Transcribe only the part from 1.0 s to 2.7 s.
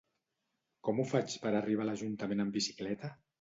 ho faig per arribar a l'Ajuntament amb